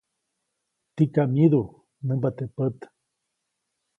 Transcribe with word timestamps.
Tikam 0.95 1.29
myidu, 1.33 1.61
nämba 2.05 2.29
teʼ 2.37 2.49
pät. 2.55 2.77